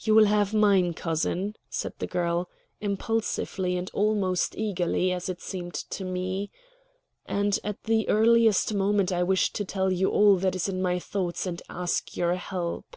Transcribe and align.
"You 0.00 0.14
will 0.14 0.24
have 0.24 0.54
mine, 0.54 0.94
cousin," 0.94 1.54
said 1.68 1.92
the 1.98 2.06
girl, 2.06 2.48
impulsively 2.80 3.76
and 3.76 3.90
almost 3.92 4.56
eagerly, 4.56 5.12
as 5.12 5.28
it 5.28 5.42
seemed 5.42 5.74
to 5.74 6.02
me. 6.02 6.50
"And 7.26 7.58
at 7.62 7.84
the 7.84 8.08
earliest 8.08 8.72
moment 8.72 9.12
I 9.12 9.22
wish 9.22 9.52
to 9.52 9.66
tell 9.66 9.92
you 9.92 10.08
all 10.10 10.36
that 10.36 10.54
is 10.56 10.66
in 10.70 10.80
my 10.80 10.98
thoughts 10.98 11.44
and 11.44 11.58
to 11.58 11.64
ask 11.72 12.16
your 12.16 12.36
help." 12.36 12.96